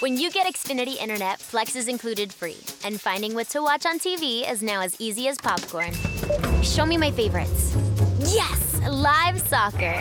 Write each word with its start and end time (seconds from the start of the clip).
When 0.00 0.16
you 0.16 0.30
get 0.30 0.46
Xfinity 0.46 0.96
Internet, 0.96 1.40
Flex 1.40 1.76
is 1.76 1.86
included 1.86 2.32
free, 2.32 2.56
and 2.84 2.98
finding 2.98 3.34
what 3.34 3.50
to 3.50 3.60
watch 3.60 3.84
on 3.84 3.98
TV 3.98 4.50
is 4.50 4.62
now 4.62 4.80
as 4.80 4.98
easy 4.98 5.28
as 5.28 5.36
popcorn. 5.36 5.92
Show 6.62 6.86
me 6.86 6.96
my 6.96 7.10
favorites. 7.10 7.76
Yes, 8.20 8.80
live 8.88 9.38
soccer. 9.42 9.92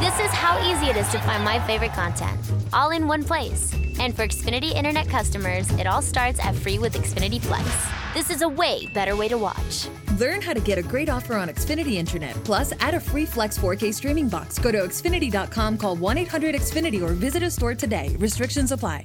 This 0.00 0.18
is 0.18 0.32
how 0.32 0.58
easy 0.68 0.86
it 0.86 0.96
is 0.96 1.08
to 1.10 1.20
find 1.20 1.44
my 1.44 1.64
favorite 1.68 1.92
content, 1.92 2.36
all 2.72 2.90
in 2.90 3.06
one 3.06 3.22
place. 3.22 3.72
And 4.02 4.16
for 4.16 4.26
Xfinity 4.26 4.72
Internet 4.74 5.08
customers, 5.08 5.70
it 5.78 5.86
all 5.86 6.02
starts 6.02 6.44
at 6.44 6.56
free 6.56 6.78
with 6.80 6.94
Xfinity 6.94 7.40
Flex. 7.40 7.68
This 8.14 8.30
is 8.30 8.42
a 8.42 8.48
way 8.48 8.86
better 8.92 9.14
way 9.14 9.28
to 9.28 9.38
watch. 9.38 9.86
Learn 10.18 10.42
how 10.42 10.52
to 10.52 10.60
get 10.60 10.76
a 10.76 10.82
great 10.82 11.08
offer 11.08 11.36
on 11.36 11.48
Xfinity 11.48 11.94
Internet. 11.94 12.34
Plus, 12.42 12.72
add 12.80 12.94
a 12.94 13.00
free 13.00 13.24
Flex 13.24 13.56
4K 13.56 13.94
streaming 13.94 14.28
box. 14.28 14.58
Go 14.58 14.72
to 14.72 14.78
Xfinity.com, 14.78 15.78
call 15.78 15.94
1 15.94 16.18
800 16.18 16.56
Xfinity, 16.56 17.00
or 17.00 17.12
visit 17.12 17.44
a 17.44 17.50
store 17.50 17.76
today. 17.76 18.16
Restrictions 18.18 18.72
apply. 18.72 19.04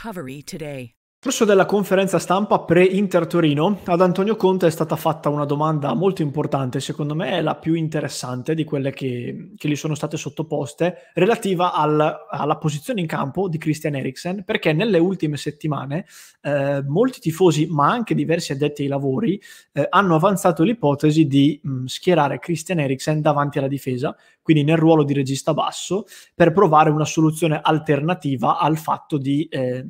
Recovery 0.03 0.41
today. 0.41 0.95
Nel 1.23 1.31
corso 1.35 1.47
della 1.47 1.67
conferenza 1.67 2.17
stampa 2.17 2.61
pre-Inter 2.61 3.27
Torino. 3.27 3.81
Ad 3.83 4.01
Antonio 4.01 4.35
Conte 4.35 4.65
è 4.65 4.71
stata 4.71 4.95
fatta 4.95 5.29
una 5.29 5.45
domanda 5.45 5.93
molto 5.93 6.23
importante, 6.23 6.79
secondo 6.79 7.13
me 7.13 7.33
è 7.33 7.41
la 7.43 7.53
più 7.57 7.75
interessante 7.75 8.55
di 8.55 8.63
quelle 8.63 8.89
che, 8.89 9.51
che 9.55 9.69
gli 9.69 9.75
sono 9.75 9.93
state 9.93 10.17
sottoposte, 10.17 11.11
relativa 11.13 11.73
al, 11.73 12.25
alla 12.27 12.57
posizione 12.57 13.01
in 13.01 13.05
campo 13.05 13.47
di 13.49 13.59
Christian 13.59 13.97
Eriksen, 13.97 14.43
perché 14.43 14.73
nelle 14.73 14.97
ultime 14.97 15.37
settimane 15.37 16.07
eh, 16.41 16.81
molti 16.87 17.19
tifosi, 17.19 17.67
ma 17.67 17.91
anche 17.91 18.15
diversi 18.15 18.53
addetti 18.53 18.81
ai 18.81 18.87
lavori, 18.87 19.39
eh, 19.73 19.85
hanno 19.91 20.15
avanzato 20.15 20.63
l'ipotesi 20.63 21.27
di 21.27 21.59
mh, 21.61 21.85
schierare 21.85 22.39
Christian 22.39 22.79
Eriksen 22.79 23.21
davanti 23.21 23.59
alla 23.59 23.67
difesa, 23.67 24.15
quindi 24.41 24.63
nel 24.63 24.77
ruolo 24.77 25.03
di 25.03 25.13
regista 25.13 25.53
basso, 25.53 26.05
per 26.33 26.51
provare 26.51 26.89
una 26.89 27.05
soluzione 27.05 27.59
alternativa 27.61 28.57
al 28.57 28.79
fatto 28.79 29.19
di... 29.19 29.47
Eh, 29.51 29.85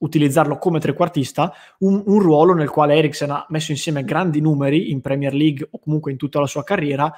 utilizzarlo 0.00 0.58
come 0.58 0.80
trequartista, 0.80 1.52
un, 1.78 2.02
un 2.06 2.18
ruolo 2.20 2.54
nel 2.54 2.68
quale 2.68 2.94
Eriksen 2.96 3.30
ha 3.30 3.46
messo 3.48 3.70
insieme 3.70 4.04
grandi 4.04 4.40
numeri 4.40 4.90
in 4.90 5.00
Premier 5.00 5.34
League 5.34 5.66
o 5.70 5.78
comunque 5.78 6.10
in 6.10 6.16
tutta 6.16 6.40
la 6.40 6.46
sua 6.46 6.64
carriera, 6.64 7.12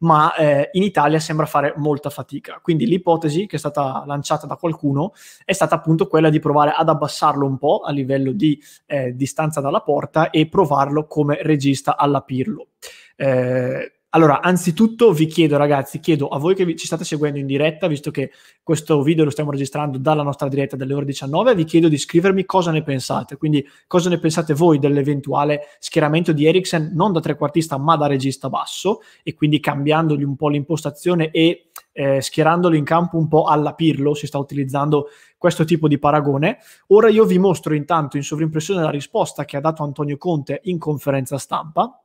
ma 0.00 0.34
eh, 0.34 0.70
in 0.72 0.82
Italia 0.82 1.18
sembra 1.18 1.46
fare 1.46 1.74
molta 1.76 2.10
fatica. 2.10 2.60
Quindi 2.62 2.86
l'ipotesi 2.86 3.46
che 3.46 3.56
è 3.56 3.58
stata 3.58 4.04
lanciata 4.06 4.46
da 4.46 4.56
qualcuno 4.56 5.12
è 5.44 5.52
stata 5.52 5.74
appunto 5.74 6.06
quella 6.06 6.30
di 6.30 6.38
provare 6.38 6.72
ad 6.76 6.88
abbassarlo 6.88 7.46
un 7.46 7.58
po' 7.58 7.80
a 7.80 7.90
livello 7.90 8.32
di 8.32 8.60
eh, 8.86 9.14
distanza 9.14 9.60
dalla 9.60 9.80
porta 9.80 10.30
e 10.30 10.46
provarlo 10.48 11.06
come 11.06 11.38
regista 11.42 11.96
alla 11.96 12.20
Pirlo. 12.20 12.68
Eh, 13.16 13.97
allora, 14.10 14.40
anzitutto 14.40 15.12
vi 15.12 15.26
chiedo, 15.26 15.58
ragazzi, 15.58 16.00
chiedo 16.00 16.28
a 16.28 16.38
voi 16.38 16.54
che 16.54 16.74
ci 16.76 16.86
state 16.86 17.04
seguendo 17.04 17.38
in 17.38 17.44
diretta, 17.44 17.88
visto 17.88 18.10
che 18.10 18.30
questo 18.62 19.02
video 19.02 19.24
lo 19.24 19.30
stiamo 19.30 19.50
registrando 19.50 19.98
dalla 19.98 20.22
nostra 20.22 20.48
diretta 20.48 20.76
delle 20.76 20.94
ore 20.94 21.04
19, 21.04 21.54
vi 21.54 21.64
chiedo 21.64 21.88
di 21.88 21.98
scrivermi 21.98 22.46
cosa 22.46 22.70
ne 22.70 22.82
pensate. 22.82 23.36
Quindi, 23.36 23.62
cosa 23.86 24.08
ne 24.08 24.18
pensate 24.18 24.54
voi 24.54 24.78
dell'eventuale 24.78 25.66
schieramento 25.78 26.32
di 26.32 26.46
Eriksen 26.46 26.92
non 26.94 27.12
da 27.12 27.20
trequartista, 27.20 27.76
ma 27.76 27.96
da 27.96 28.06
regista 28.06 28.48
basso, 28.48 29.00
e 29.22 29.34
quindi 29.34 29.60
cambiandogli 29.60 30.22
un 30.22 30.36
po' 30.36 30.48
l'impostazione 30.48 31.30
e 31.30 31.70
eh, 31.92 32.22
schierandolo 32.22 32.76
in 32.76 32.84
campo 32.84 33.18
un 33.18 33.28
po' 33.28 33.44
alla 33.44 33.74
Pirlo, 33.74 34.14
si 34.14 34.26
sta 34.26 34.38
utilizzando 34.38 35.08
questo 35.36 35.64
tipo 35.64 35.86
di 35.86 35.98
paragone. 35.98 36.60
Ora 36.88 37.10
io 37.10 37.26
vi 37.26 37.38
mostro 37.38 37.74
intanto 37.74 38.16
in 38.16 38.22
sovrimpressione 38.22 38.80
la 38.80 38.90
risposta 38.90 39.44
che 39.44 39.58
ha 39.58 39.60
dato 39.60 39.82
Antonio 39.82 40.16
Conte 40.16 40.60
in 40.64 40.78
conferenza 40.78 41.36
stampa 41.36 42.02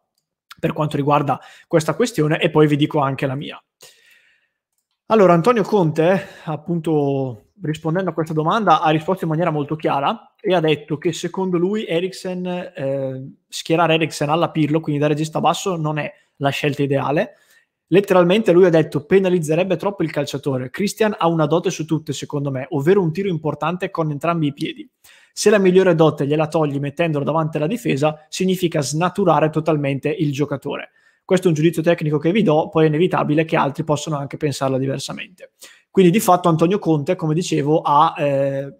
per 0.63 0.71
quanto 0.71 0.95
riguarda 0.95 1.41
questa 1.67 1.93
questione 1.93 2.39
e 2.39 2.49
poi 2.49 2.67
vi 2.67 2.77
dico 2.77 2.99
anche 2.99 3.25
la 3.25 3.35
mia. 3.35 3.61
Allora, 5.07 5.33
Antonio 5.33 5.63
Conte, 5.63 6.25
appunto 6.45 7.47
rispondendo 7.61 8.11
a 8.11 8.13
questa 8.13 8.31
domanda, 8.31 8.79
ha 8.79 8.89
risposto 8.89 9.25
in 9.25 9.29
maniera 9.31 9.51
molto 9.51 9.75
chiara 9.75 10.33
e 10.39 10.53
ha 10.53 10.61
detto 10.61 10.97
che 10.97 11.11
secondo 11.11 11.57
lui 11.57 11.85
Eriksen, 11.85 12.45
eh, 12.45 13.33
schierare 13.49 13.95
Eriksen 13.95 14.29
alla 14.29 14.51
Pirlo, 14.51 14.79
quindi 14.79 15.01
da 15.01 15.07
regista 15.07 15.41
basso, 15.41 15.75
non 15.75 15.97
è 15.97 16.09
la 16.37 16.49
scelta 16.49 16.81
ideale. 16.81 17.33
Letteralmente 17.93 18.51
lui 18.51 18.65
ha 18.65 18.71
detto 18.71 19.05
penalizzerebbe 19.05 19.75
troppo 19.75 20.01
il 20.01 20.09
calciatore. 20.09 20.71
Christian 20.71 21.15
ha 21.15 21.27
una 21.27 21.45
dote 21.45 21.69
su 21.69 21.85
tutte, 21.85 22.11
secondo 22.11 22.49
me, 22.49 22.65
ovvero 22.71 22.99
un 22.99 23.13
tiro 23.13 23.29
importante 23.29 23.91
con 23.91 24.09
entrambi 24.09 24.47
i 24.47 24.53
piedi. 24.53 24.89
Se 25.31 25.51
la 25.51 25.59
migliore 25.59 25.93
dote 25.93 26.25
gliela 26.25 26.47
togli 26.47 26.79
mettendolo 26.79 27.23
davanti 27.23 27.57
alla 27.57 27.67
difesa, 27.67 28.25
significa 28.29 28.81
snaturare 28.81 29.51
totalmente 29.51 30.09
il 30.09 30.31
giocatore. 30.31 30.89
Questo 31.23 31.45
è 31.45 31.49
un 31.49 31.55
giudizio 31.55 31.83
tecnico 31.83 32.17
che 32.17 32.31
vi 32.31 32.41
do, 32.41 32.67
poi 32.69 32.85
è 32.85 32.87
inevitabile 32.87 33.45
che 33.45 33.57
altri 33.57 33.83
possano 33.83 34.17
anche 34.17 34.37
pensarla 34.37 34.79
diversamente. 34.79 35.51
Quindi 35.91 36.11
di 36.11 36.19
fatto 36.19 36.49
Antonio 36.49 36.79
Conte, 36.79 37.15
come 37.15 37.35
dicevo, 37.35 37.81
ha 37.81 38.15
eh, 38.17 38.73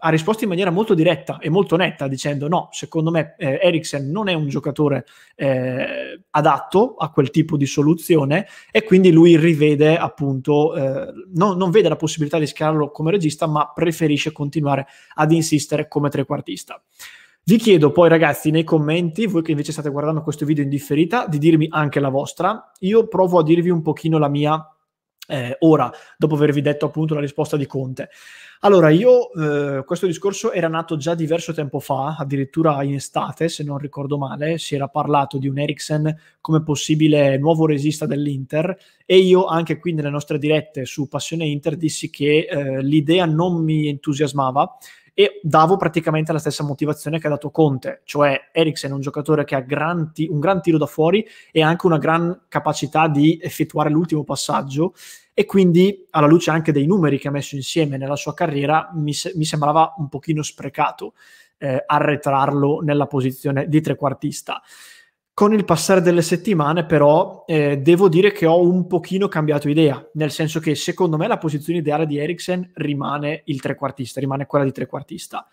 ha 0.00 0.08
risposto 0.08 0.44
in 0.44 0.48
maniera 0.48 0.70
molto 0.70 0.94
diretta 0.94 1.38
e 1.38 1.50
molto 1.50 1.76
netta 1.76 2.08
dicendo 2.08 2.48
no, 2.48 2.68
secondo 2.72 3.10
me 3.10 3.34
eh, 3.38 3.60
Eriksen 3.62 4.10
non 4.10 4.28
è 4.28 4.32
un 4.32 4.48
giocatore 4.48 5.04
eh, 5.36 6.22
adatto 6.30 6.94
a 6.96 7.10
quel 7.10 7.30
tipo 7.30 7.56
di 7.56 7.66
soluzione 7.66 8.46
e 8.70 8.82
quindi 8.82 9.12
lui 9.12 9.36
rivede 9.36 9.96
appunto, 9.96 10.74
eh, 10.74 11.12
no, 11.34 11.52
non 11.52 11.70
vede 11.70 11.88
la 11.88 11.96
possibilità 11.96 12.38
di 12.38 12.46
schierarlo 12.46 12.90
come 12.90 13.10
regista 13.10 13.46
ma 13.46 13.70
preferisce 13.72 14.32
continuare 14.32 14.86
ad 15.14 15.32
insistere 15.32 15.86
come 15.86 16.08
trequartista. 16.08 16.82
Vi 17.42 17.56
chiedo 17.56 17.90
poi 17.90 18.08
ragazzi 18.08 18.50
nei 18.50 18.64
commenti, 18.64 19.26
voi 19.26 19.42
che 19.42 19.50
invece 19.50 19.72
state 19.72 19.90
guardando 19.90 20.22
questo 20.22 20.44
video 20.44 20.62
in 20.62 20.70
differita, 20.70 21.26
di 21.26 21.38
dirmi 21.38 21.66
anche 21.70 21.98
la 21.98 22.10
vostra. 22.10 22.70
Io 22.80 23.08
provo 23.08 23.38
a 23.38 23.42
dirvi 23.42 23.70
un 23.70 23.82
pochino 23.82 24.18
la 24.18 24.28
mia 24.28 24.64
eh, 25.30 25.56
ora, 25.60 25.90
dopo 26.18 26.34
avervi 26.34 26.60
detto 26.60 26.86
appunto 26.86 27.14
la 27.14 27.20
risposta 27.20 27.56
di 27.56 27.66
Conte. 27.66 28.10
Allora, 28.62 28.90
io 28.90 29.32
eh, 29.32 29.84
questo 29.84 30.04
discorso 30.06 30.52
era 30.52 30.68
nato 30.68 30.98
già 30.98 31.14
diverso 31.14 31.54
tempo 31.54 31.78
fa, 31.80 32.16
addirittura 32.18 32.82
in 32.82 32.94
estate, 32.94 33.48
se 33.48 33.64
non 33.64 33.78
ricordo 33.78 34.18
male, 34.18 34.58
si 34.58 34.74
era 34.74 34.86
parlato 34.88 35.38
di 35.38 35.48
un 35.48 35.58
Eriksen 35.58 36.14
come 36.42 36.62
possibile 36.62 37.38
nuovo 37.38 37.64
resista 37.64 38.04
dell'Inter 38.04 38.76
e 39.06 39.16
io 39.16 39.46
anche 39.46 39.78
qui 39.78 39.94
nelle 39.94 40.10
nostre 40.10 40.38
dirette 40.38 40.84
su 40.84 41.08
Passione 41.08 41.46
Inter 41.46 41.76
dissi 41.76 42.10
che 42.10 42.46
eh, 42.50 42.82
l'idea 42.82 43.24
non 43.24 43.64
mi 43.64 43.88
entusiasmava 43.88 44.76
e 45.20 45.38
davo 45.42 45.76
praticamente 45.76 46.32
la 46.32 46.38
stessa 46.38 46.64
motivazione 46.64 47.18
che 47.18 47.26
ha 47.26 47.30
dato 47.30 47.50
Conte, 47.50 48.00
cioè 48.04 48.48
Eriksen 48.52 48.92
è 48.92 48.94
un 48.94 49.02
giocatore 49.02 49.44
che 49.44 49.54
ha 49.54 49.60
gran 49.60 50.14
t- 50.14 50.26
un 50.30 50.40
gran 50.40 50.62
tiro 50.62 50.78
da 50.78 50.86
fuori 50.86 51.22
e 51.52 51.60
anche 51.60 51.84
una 51.84 51.98
gran 51.98 52.44
capacità 52.48 53.06
di 53.06 53.38
effettuare 53.42 53.90
l'ultimo 53.90 54.24
passaggio 54.24 54.94
e 55.34 55.44
quindi 55.44 56.06
alla 56.08 56.26
luce 56.26 56.50
anche 56.50 56.72
dei 56.72 56.86
numeri 56.86 57.18
che 57.18 57.28
ha 57.28 57.32
messo 57.32 57.54
insieme 57.54 57.98
nella 57.98 58.16
sua 58.16 58.32
carriera 58.32 58.92
mi, 58.94 59.12
se- 59.12 59.32
mi 59.34 59.44
sembrava 59.44 59.92
un 59.98 60.08
pochino 60.08 60.42
sprecato 60.42 61.12
eh, 61.58 61.84
arretrarlo 61.84 62.80
nella 62.80 63.06
posizione 63.06 63.68
di 63.68 63.82
trequartista. 63.82 64.62
Con 65.32 65.54
il 65.54 65.64
passare 65.64 66.02
delle 66.02 66.22
settimane, 66.22 66.84
però, 66.84 67.44
eh, 67.46 67.78
devo 67.78 68.08
dire 68.08 68.30
che 68.30 68.44
ho 68.44 68.60
un 68.60 68.86
pochino 68.86 69.26
cambiato 69.26 69.68
idea, 69.70 70.06
nel 70.14 70.30
senso 70.30 70.60
che 70.60 70.74
secondo 70.74 71.16
me 71.16 71.26
la 71.26 71.38
posizione 71.38 71.78
ideale 71.78 72.04
di 72.04 72.18
Eriksen 72.18 72.72
rimane 72.74 73.42
il 73.46 73.60
trequartista, 73.60 74.20
rimane 74.20 74.44
quella 74.44 74.66
di 74.66 74.72
trequartista. 74.72 75.46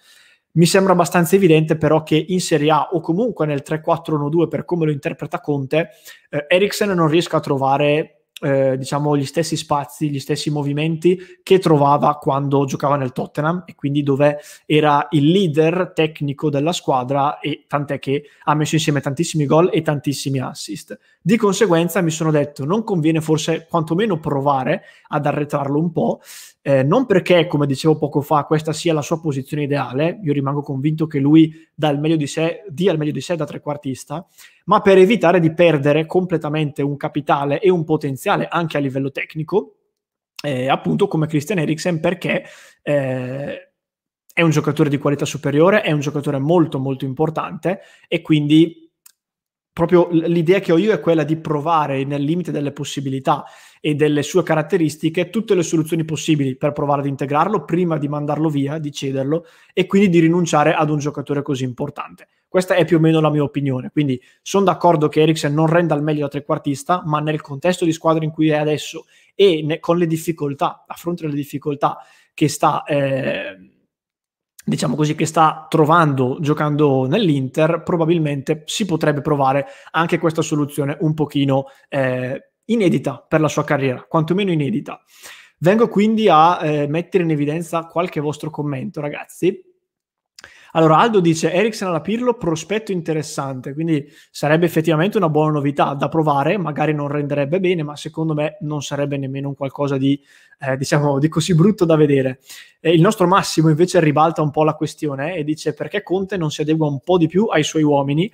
Mi 0.53 0.65
sembra 0.65 0.94
abbastanza 0.94 1.35
evidente 1.35 1.77
però 1.77 2.03
che 2.03 2.21
in 2.27 2.41
Serie 2.41 2.71
A 2.71 2.89
o 2.91 3.00
comunque 3.00 3.45
nel 3.45 3.62
3-4-1-2 3.63 4.47
per 4.47 4.65
come 4.65 4.85
lo 4.85 4.91
interpreta 4.91 5.39
Conte, 5.39 5.89
eh, 6.30 6.45
Eriksen 6.50 6.89
non 6.89 7.07
riesca 7.07 7.38
a 7.38 7.41
trovare 7.41 8.17
eh, 8.42 8.78
diciamo, 8.78 9.18
gli 9.18 9.25
stessi 9.25 9.56
spazi, 9.56 10.10
gli 10.10 10.19
stessi 10.19 10.50
movimenti 10.50 11.19
che 11.42 11.60
trovava 11.60 12.16
quando 12.18 12.66
giocava 12.66 12.95
nel 12.95 13.12
Tottenham 13.12 13.63
e 13.66 13.75
quindi 13.75 14.04
dove 14.04 14.39
era 14.66 15.07
il 15.12 15.31
leader 15.31 15.92
tecnico 15.95 16.50
della 16.50 16.72
squadra 16.72 17.39
e 17.39 17.66
tant'è 17.68 18.00
che 18.00 18.25
ha 18.44 18.54
messo 18.56 18.75
insieme 18.75 19.01
tantissimi 19.01 19.45
gol 19.45 19.69
e 19.74 19.81
tantissimi 19.81 20.39
assist. 20.39 20.98
Di 21.22 21.36
conseguenza 21.38 22.01
mi 22.01 22.12
sono 22.12 22.31
detto 22.31 22.63
non 22.63 22.84
conviene 22.84 23.22
forse 23.22 23.66
quantomeno 23.68 24.19
provare 24.19 24.83
ad 25.07 25.25
arretrarlo 25.25 25.80
un 25.80 25.92
po', 25.92 26.22
eh, 26.68 26.84
non 26.84 27.06
perché, 27.06 27.48
come 27.48 27.66
dicevo 27.66 27.98
poco 27.98 28.19
fa, 28.19 28.44
questa 28.44 28.74
sia 28.74 28.94
la 28.94 29.02
sua 29.02 29.22
posizione 29.22 29.64
ideale, 29.64 30.19
io 30.22 30.34
rimango 30.34 30.62
convinto 30.62 31.08
che 31.08 31.18
lui 31.18 31.50
dà 31.74 31.88
il 31.88 31.98
meglio 31.98 32.18
di 32.18 32.28
sé, 32.28 32.66
dia 32.68 32.92
il 32.92 32.98
meglio 32.98 33.14
di 33.14 33.22
sé 33.22 33.38
da 33.38 33.46
trequartista, 33.46 34.28
ma 34.66 34.81
per 34.81 34.98
evitare 34.98 35.40
di 35.40 35.54
perdere 35.54 36.06
completamente 36.06 36.81
un 36.81 36.98
capitale 36.98 37.62
e 37.62 37.69
un 37.69 37.86
potenziale 37.86 38.50
anche 38.50 38.75
a 38.75 38.81
livello 38.81 39.12
tecnico, 39.12 39.78
eh, 40.44 40.68
appunto 40.68 41.08
come 41.08 41.28
Christian 41.28 41.60
Eriksen, 41.60 42.02
perché 42.02 42.44
eh, 42.81 43.72
è 44.34 44.42
un 44.42 44.50
giocatore 44.50 44.90
di 44.90 44.98
qualità 44.98 45.24
superiore, 45.24 45.84
è 45.84 45.94
un 45.94 46.02
giocatore 46.02 46.38
molto 46.38 46.80
molto 46.80 47.06
importante 47.06 47.80
e 48.10 48.22
quindi 48.22 48.87
proprio 49.77 50.07
l'idea 50.09 50.59
che 50.59 50.71
ho 50.71 50.77
io 50.79 50.91
è 50.91 51.00
quella 51.00 51.21
di 51.21 51.38
provare 51.38 52.03
nel 52.03 52.24
limite 52.24 52.51
delle 52.51 52.71
possibilità 52.71 53.45
e 53.79 53.94
delle 53.94 54.24
sue 54.24 54.41
caratteristiche 54.41 55.29
tutte 55.29 55.53
le 55.53 55.62
soluzioni 55.62 56.03
possibili 56.03 56.56
per 56.56 56.71
provare 56.71 57.01
ad 57.01 57.06
integrarlo 57.06 57.63
prima 57.63 58.00
di 58.00 58.07
mandarlo 58.07 58.50
via, 58.50 58.79
di 58.79 58.91
cederlo 58.91 59.45
e 59.75 59.85
quindi 59.85 60.09
di 60.09 60.18
rinunciare 60.18 60.74
ad 60.74 60.89
un 60.89 60.97
giocatore 60.97 61.44
così 61.44 61.63
importante. 61.63 62.27
Questa 62.47 62.74
è 62.74 62.85
più 62.85 62.97
o 62.97 63.00
meno 63.00 63.19
la 63.19 63.29
mia 63.29 63.44
opinione. 63.44 63.91
Quindi 63.91 64.19
sono 64.41 64.65
d'accordo 64.65 65.09
che 65.09 65.21
Eriksen 65.21 65.53
non 65.53 65.68
renda 65.68 65.94
al 65.94 66.01
meglio 66.01 66.21
da 66.21 66.30
trequartista, 66.30 67.03
ma 67.06 67.19
nel 67.19 67.41
contesto 67.41 67.85
di 67.85 67.91
squadra 67.91 68.23
in 68.23 68.31
cui 68.31 68.50
è 68.50 68.57
adesso 68.57 69.06
e 69.35 69.62
ne, 69.63 69.77
con 69.80 70.00
le 70.00 70.07
difficoltà, 70.07 70.85
a 70.88 70.95
fronte 70.95 71.21
delle 71.21 71.35
difficoltà 71.35 72.00
che 72.33 72.47
sta, 72.47 72.83
eh, 72.83 73.56
diciamo 74.68 74.96
così, 74.96 75.16
che 75.16 75.25
sta 75.25 75.66
trovando 75.69 76.40
giocando 76.42 77.08
nell'Inter, 77.08 77.84
probabilmente 77.84 78.64
si 78.66 78.86
potrebbe 78.86 79.22
provare 79.22 79.68
anche 79.92 80.18
questa 80.18 80.42
soluzione 80.42 80.98
un 81.00 81.14
pochino 81.14 81.68
eh, 81.88 82.52
inedita 82.66 83.25
per 83.25 83.40
la 83.40 83.48
sua 83.48 83.64
carriera, 83.64 84.06
quantomeno 84.08 84.52
inedita. 84.52 85.02
Vengo 85.60 85.88
quindi 85.88 86.28
a 86.28 86.60
eh, 86.62 86.88
mettere 86.88 87.24
in 87.24 87.31
evidenza 87.31 87.86
qualche 87.86 88.19
vostro 88.19 88.50
commento, 88.50 89.00
ragazzi. 89.00 89.67
Allora, 90.72 90.98
Aldo 90.98 91.19
dice 91.19 91.52
Eriksen 91.52 91.88
alla 91.88 92.02
Pirlo, 92.02 92.36
prospetto 92.36 92.92
interessante, 92.92 93.74
quindi 93.74 94.06
sarebbe 94.31 94.66
effettivamente 94.66 95.18
una 95.18 95.30
buona 95.30 95.52
novità 95.52 95.94
da 95.94 96.10
provare, 96.10 96.58
magari 96.58 96.94
non 96.94 97.08
renderebbe 97.08 97.60
bene, 97.60 97.84
ma 97.84 97.96
secondo 97.96 98.34
me 98.34 98.58
non 98.62 98.81
sarebbe 98.81 99.18
nemmeno 99.18 99.48
un 99.48 99.56
qualcosa 99.56 99.98
di, 99.98 100.19
eh, 100.60 100.78
diciamo, 100.78 101.19
di 101.19 101.30
così 101.30 101.56
brutto 101.56 101.86
da 101.86 101.96
vedere. 101.96 102.40
Eh, 102.80 102.92
il 102.92 103.02
nostro 103.02 103.28
Massimo 103.28 103.69
invece 103.69 104.00
ribalta 104.00 104.42
un 104.42 104.52
po' 104.52 104.64
la 104.64 104.75
questione 104.75 105.36
eh, 105.36 105.40
e 105.40 105.44
dice 105.44 105.74
perché 105.74 106.04
Conte 106.04 106.38
non 106.38 106.52
si 106.52 106.62
adegua 106.62 106.88
un 106.88 107.00
po' 107.00 107.18
di 107.18 107.28
più 107.28 107.46
ai 107.46 107.64
suoi 107.64 107.84
uomini. 107.84 108.31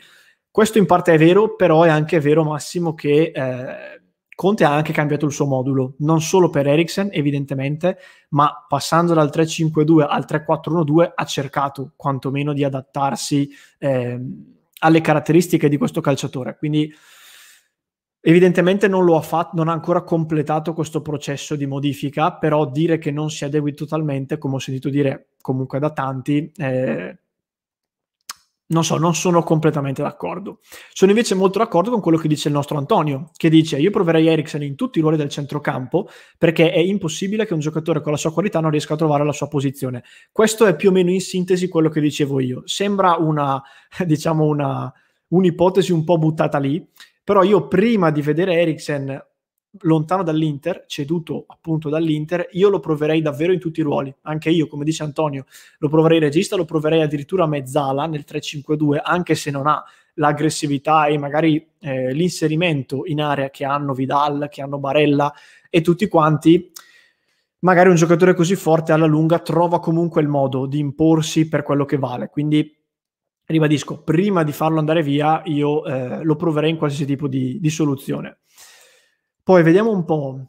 Questo 0.49 0.77
in 0.77 0.85
parte 0.85 1.13
è 1.13 1.17
vero, 1.17 1.55
però 1.55 1.83
è 1.83 1.89
anche 1.89 2.19
vero, 2.19 2.43
Massimo, 2.43 2.93
che 2.93 3.31
eh, 3.33 4.01
Conte 4.35 4.63
ha 4.63 4.73
anche 4.73 4.93
cambiato 4.93 5.25
il 5.25 5.31
suo 5.31 5.45
modulo, 5.45 5.93
non 5.99 6.21
solo 6.21 6.49
per 6.49 6.67
Eriksen 6.67 7.09
evidentemente, 7.11 7.97
ma 8.29 8.65
passando 8.67 9.13
dal 9.13 9.29
3-5-2 9.31 10.07
al 10.07 10.25
3-4-1-2 10.27 11.11
ha 11.13 11.25
cercato 11.25 11.93
quantomeno 11.95 12.53
di 12.53 12.63
adattarsi 12.63 13.49
eh, 13.77 14.19
alle 14.79 15.01
caratteristiche 15.01 15.69
di 15.69 15.77
questo 15.77 16.01
calciatore. 16.01 16.57
Quindi 16.57 16.91
evidentemente 18.21 18.87
non 18.87 19.05
lo 19.05 19.17
ha 19.17 19.21
fatto, 19.21 19.55
non 19.55 19.67
ha 19.67 19.73
ancora 19.73 20.01
completato 20.03 20.73
questo 20.73 21.01
processo 21.01 21.55
di 21.55 21.65
modifica, 21.65 22.33
però 22.33 22.65
dire 22.69 22.97
che 22.97 23.11
non 23.11 23.29
si 23.29 23.45
adegui 23.45 23.73
totalmente, 23.73 24.37
come 24.37 24.55
ho 24.55 24.59
sentito 24.59 24.89
dire 24.89 25.27
comunque 25.41 25.77
da 25.79 25.91
tanti, 25.91 26.51
eh, 26.55 27.17
non 28.67 28.83
so, 28.83 28.97
non 28.97 29.13
sono 29.13 29.43
completamente 29.43 30.01
d'accordo. 30.01 30.59
Sono 30.93 31.11
invece 31.11 31.35
molto 31.35 31.59
d'accordo 31.59 31.91
con 31.91 32.01
quello 32.01 32.17
che 32.17 32.27
dice 32.27 32.47
il 32.47 32.53
nostro 32.53 32.77
Antonio, 32.77 33.31
che 33.35 33.49
dice 33.49 33.77
io 33.77 33.91
proverei 33.91 34.27
Eriksen 34.27 34.63
in 34.63 34.75
tutti 34.75 34.99
i 34.99 35.01
ruoli 35.01 35.17
del 35.17 35.29
centrocampo 35.29 36.07
perché 36.37 36.71
è 36.71 36.79
impossibile 36.79 37.45
che 37.45 37.53
un 37.53 37.59
giocatore 37.59 38.01
con 38.01 38.11
la 38.11 38.17
sua 38.17 38.31
qualità 38.31 38.59
non 38.59 38.71
riesca 38.71 38.93
a 38.93 38.97
trovare 38.97 39.25
la 39.25 39.33
sua 39.33 39.47
posizione. 39.47 40.03
Questo 40.31 40.65
è 40.65 40.75
più 40.75 40.89
o 40.89 40.91
meno 40.91 41.11
in 41.11 41.21
sintesi 41.21 41.67
quello 41.67 41.89
che 41.89 42.01
dicevo 42.01 42.39
io. 42.39 42.61
Sembra 42.65 43.15
una, 43.17 43.61
diciamo, 44.05 44.45
una, 44.45 44.91
un'ipotesi 45.27 45.91
un 45.91 46.03
po' 46.03 46.17
buttata 46.17 46.57
lì, 46.57 46.85
però 47.23 47.43
io 47.43 47.67
prima 47.67 48.11
di 48.11 48.21
vedere 48.21 48.59
Eriksen 48.59 49.32
lontano 49.81 50.23
dall'Inter, 50.23 50.85
ceduto 50.87 51.45
appunto 51.47 51.89
dall'Inter, 51.89 52.47
io 52.51 52.69
lo 52.69 52.79
proverei 52.79 53.21
davvero 53.21 53.51
in 53.51 53.59
tutti 53.59 53.79
i 53.79 53.83
ruoli. 53.83 54.13
Anche 54.21 54.49
io, 54.49 54.67
come 54.67 54.83
dice 54.83 55.03
Antonio, 55.03 55.45
lo 55.79 55.89
proverei 55.89 56.19
regista, 56.19 56.55
lo 56.55 56.65
proverei 56.65 57.01
addirittura 57.01 57.43
a 57.43 57.47
mezzala 57.47 58.05
nel 58.05 58.25
3-5-2, 58.27 58.99
anche 59.01 59.35
se 59.35 59.51
non 59.51 59.67
ha 59.67 59.83
l'aggressività 60.15 61.07
e 61.07 61.17
magari 61.17 61.67
eh, 61.79 62.13
l'inserimento 62.13 63.05
in 63.05 63.21
area 63.21 63.49
che 63.49 63.65
hanno 63.65 63.93
Vidal, 63.93 64.47
che 64.49 64.61
hanno 64.61 64.77
Barella 64.77 65.33
e 65.69 65.81
tutti 65.81 66.07
quanti. 66.07 66.71
Magari 67.59 67.89
un 67.89 67.95
giocatore 67.95 68.33
così 68.33 68.55
forte 68.55 68.91
alla 68.91 69.05
lunga 69.05 69.39
trova 69.39 69.79
comunque 69.79 70.21
il 70.21 70.27
modo 70.27 70.65
di 70.65 70.79
imporsi 70.79 71.47
per 71.47 71.63
quello 71.63 71.85
che 71.85 71.97
vale. 71.97 72.29
Quindi 72.29 72.77
ribadisco, 73.45 74.01
prima 74.01 74.43
di 74.43 74.51
farlo 74.51 74.79
andare 74.79 75.01
via, 75.01 75.41
io 75.45 75.85
eh, 75.85 76.23
lo 76.23 76.35
proverei 76.35 76.69
in 76.69 76.77
qualsiasi 76.77 77.05
tipo 77.05 77.27
di, 77.27 77.59
di 77.59 77.69
soluzione. 77.69 78.39
Poi 79.43 79.61
vediamo 79.61 79.91
un 79.91 80.05
po'. 80.05 80.47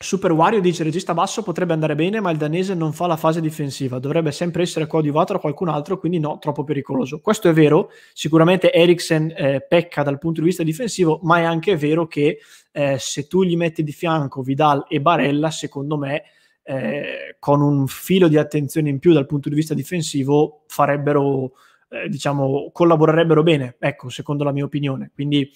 Super 0.00 0.32
Wario 0.32 0.60
dice 0.60 0.84
regista 0.84 1.12
basso 1.12 1.42
potrebbe 1.42 1.74
andare 1.74 1.94
bene, 1.94 2.18
ma 2.18 2.30
il 2.30 2.38
danese 2.38 2.72
non 2.72 2.94
fa 2.94 3.06
la 3.06 3.18
fase 3.18 3.42
difensiva, 3.42 3.98
dovrebbe 3.98 4.32
sempre 4.32 4.62
essere 4.62 4.86
coadiuvato 4.86 5.34
da 5.34 5.38
qualcun 5.38 5.68
altro, 5.68 5.98
quindi 5.98 6.18
no, 6.18 6.38
troppo 6.38 6.64
pericoloso. 6.64 7.20
Questo 7.20 7.50
è 7.50 7.52
vero, 7.52 7.90
sicuramente 8.14 8.72
Eriksen 8.72 9.34
eh, 9.36 9.66
pecca 9.68 10.02
dal 10.02 10.18
punto 10.18 10.40
di 10.40 10.46
vista 10.46 10.62
difensivo, 10.62 11.20
ma 11.24 11.40
è 11.40 11.42
anche 11.42 11.76
vero 11.76 12.06
che 12.06 12.38
eh, 12.72 12.96
se 12.98 13.26
tu 13.26 13.42
gli 13.42 13.56
metti 13.56 13.82
di 13.82 13.92
fianco 13.92 14.40
Vidal 14.40 14.86
e 14.88 15.02
Barella, 15.02 15.50
secondo 15.50 15.98
me 15.98 16.22
eh, 16.62 17.36
con 17.38 17.60
un 17.60 17.86
filo 17.86 18.28
di 18.28 18.38
attenzione 18.38 18.88
in 18.88 19.00
più 19.00 19.12
dal 19.12 19.26
punto 19.26 19.50
di 19.50 19.56
vista 19.56 19.74
difensivo 19.74 20.62
farebbero, 20.68 21.52
eh, 21.90 22.08
diciamo, 22.08 22.70
collaborerebbero 22.72 23.42
bene, 23.42 23.76
ecco, 23.78 24.08
secondo 24.08 24.44
la 24.44 24.52
mia 24.52 24.64
opinione. 24.64 25.10
Quindi 25.12 25.50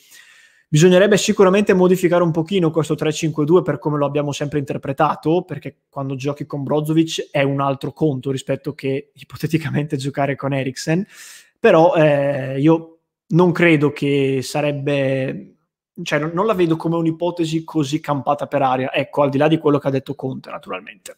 Bisognerebbe 0.72 1.18
sicuramente 1.18 1.74
modificare 1.74 2.22
un 2.22 2.30
pochino 2.30 2.70
questo 2.70 2.94
3-5-2 2.94 3.60
per 3.60 3.78
come 3.78 3.98
lo 3.98 4.06
abbiamo 4.06 4.32
sempre 4.32 4.58
interpretato, 4.58 5.42
perché 5.42 5.80
quando 5.90 6.14
giochi 6.14 6.46
con 6.46 6.62
Brozovic 6.62 7.28
è 7.30 7.42
un 7.42 7.60
altro 7.60 7.92
conto 7.92 8.30
rispetto 8.30 8.72
che 8.72 9.10
ipoteticamente 9.20 9.98
giocare 9.98 10.34
con 10.34 10.54
Eriksen, 10.54 11.06
però 11.60 11.94
eh, 11.94 12.58
io 12.58 13.00
non 13.26 13.52
credo 13.52 13.92
che 13.92 14.38
sarebbe, 14.40 15.56
cioè 16.02 16.18
non, 16.18 16.30
non 16.32 16.46
la 16.46 16.54
vedo 16.54 16.76
come 16.76 16.96
un'ipotesi 16.96 17.64
così 17.64 18.00
campata 18.00 18.46
per 18.46 18.62
aria, 18.62 18.94
ecco, 18.94 19.20
al 19.20 19.28
di 19.28 19.36
là 19.36 19.48
di 19.48 19.58
quello 19.58 19.76
che 19.76 19.88
ha 19.88 19.90
detto 19.90 20.14
Conte 20.14 20.48
naturalmente. 20.48 21.16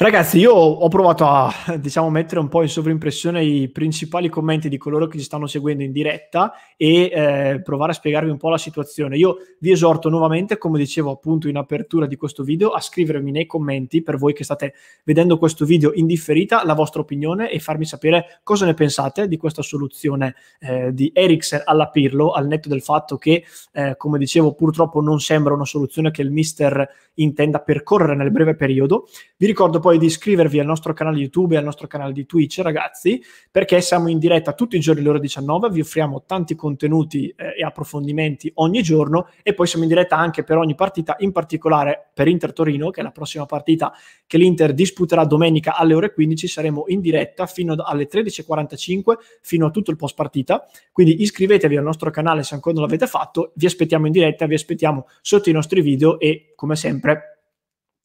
Ragazzi, 0.00 0.38
io 0.38 0.54
ho 0.54 0.88
provato 0.88 1.26
a 1.26 1.52
diciamo, 1.78 2.08
mettere 2.08 2.40
un 2.40 2.48
po' 2.48 2.62
in 2.62 2.70
sovrimpressione 2.70 3.44
i 3.44 3.68
principali 3.68 4.30
commenti 4.30 4.70
di 4.70 4.78
coloro 4.78 5.06
che 5.06 5.18
ci 5.18 5.24
stanno 5.24 5.46
seguendo 5.46 5.82
in 5.82 5.92
diretta 5.92 6.54
e 6.78 7.10
eh, 7.12 7.60
provare 7.62 7.92
a 7.92 7.94
spiegarvi 7.94 8.30
un 8.30 8.38
po' 8.38 8.48
la 8.48 8.56
situazione. 8.56 9.18
Io 9.18 9.36
vi 9.58 9.72
esorto 9.72 10.08
nuovamente, 10.08 10.56
come 10.56 10.78
dicevo 10.78 11.10
appunto 11.10 11.48
in 11.48 11.56
apertura 11.58 12.06
di 12.06 12.16
questo 12.16 12.44
video, 12.44 12.70
a 12.70 12.80
scrivermi 12.80 13.30
nei 13.30 13.44
commenti 13.44 14.00
per 14.02 14.16
voi 14.16 14.32
che 14.32 14.42
state 14.42 14.72
vedendo 15.04 15.36
questo 15.36 15.66
video 15.66 15.92
in 15.92 16.06
differita 16.06 16.64
la 16.64 16.72
vostra 16.72 17.02
opinione 17.02 17.50
e 17.50 17.58
farmi 17.58 17.84
sapere 17.84 18.40
cosa 18.42 18.64
ne 18.64 18.72
pensate 18.72 19.28
di 19.28 19.36
questa 19.36 19.60
soluzione 19.60 20.34
eh, 20.60 20.94
di 20.94 21.10
Eriksen 21.12 21.60
alla 21.66 21.90
Pirlo, 21.90 22.30
al 22.30 22.46
netto 22.46 22.70
del 22.70 22.80
fatto 22.80 23.18
che, 23.18 23.44
eh, 23.72 23.96
come 23.98 24.16
dicevo, 24.16 24.54
purtroppo 24.54 25.02
non 25.02 25.20
sembra 25.20 25.52
una 25.52 25.66
soluzione 25.66 26.10
che 26.10 26.22
il 26.22 26.30
mister 26.30 26.88
intenda 27.16 27.60
percorrere 27.60 28.16
nel 28.16 28.30
breve 28.30 28.56
periodo. 28.56 29.06
Vi 29.36 29.44
ricordo 29.44 29.78
poi 29.78 29.89
poi 29.90 29.98
di 29.98 30.06
iscrivervi 30.06 30.60
al 30.60 30.66
nostro 30.66 30.92
canale 30.92 31.18
YouTube 31.18 31.56
e 31.56 31.58
al 31.58 31.64
nostro 31.64 31.88
canale 31.88 32.12
di 32.12 32.24
Twitch, 32.24 32.60
ragazzi, 32.60 33.20
perché 33.50 33.80
siamo 33.80 34.08
in 34.08 34.20
diretta 34.20 34.52
tutti 34.52 34.76
i 34.76 34.78
giorni 34.78 35.00
alle 35.00 35.08
ore 35.08 35.18
19, 35.18 35.68
vi 35.70 35.80
offriamo 35.80 36.22
tanti 36.24 36.54
contenuti 36.54 37.26
eh, 37.36 37.56
e 37.58 37.64
approfondimenti 37.64 38.52
ogni 38.56 38.84
giorno 38.84 39.30
e 39.42 39.52
poi 39.52 39.66
siamo 39.66 39.82
in 39.82 39.90
diretta 39.90 40.16
anche 40.16 40.44
per 40.44 40.58
ogni 40.58 40.76
partita, 40.76 41.16
in 41.18 41.32
particolare 41.32 42.10
per 42.14 42.28
Inter 42.28 42.52
Torino, 42.52 42.90
che 42.90 43.00
è 43.00 43.02
la 43.02 43.10
prossima 43.10 43.46
partita 43.46 43.92
che 44.28 44.38
l'Inter 44.38 44.74
disputerà 44.74 45.24
domenica 45.24 45.74
alle 45.74 45.94
ore 45.94 46.12
15, 46.12 46.46
saremo 46.46 46.84
in 46.86 47.00
diretta 47.00 47.46
fino 47.46 47.74
alle 47.76 48.06
13.45, 48.06 49.14
fino 49.40 49.66
a 49.66 49.70
tutto 49.70 49.90
il 49.90 49.96
post 49.96 50.14
partita, 50.14 50.68
quindi 50.92 51.20
iscrivetevi 51.20 51.76
al 51.76 51.82
nostro 51.82 52.10
canale 52.10 52.44
se 52.44 52.54
ancora 52.54 52.76
non 52.76 52.84
l'avete 52.84 53.08
fatto, 53.08 53.50
vi 53.56 53.66
aspettiamo 53.66 54.06
in 54.06 54.12
diretta, 54.12 54.46
vi 54.46 54.54
aspettiamo 54.54 55.08
sotto 55.20 55.50
i 55.50 55.52
nostri 55.52 55.80
video 55.80 56.20
e 56.20 56.52
come 56.54 56.76
sempre 56.76 57.38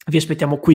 vi 0.08 0.16
aspettiamo 0.16 0.58
qui 0.58 0.75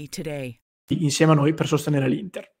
today. 0.09 0.59
Insieme 0.99 1.31
a 1.31 1.35
noi 1.35 1.53
per 1.53 1.67
sostenere 1.67 2.07
l'Inter. 2.07 2.60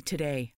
today. 0.00 0.55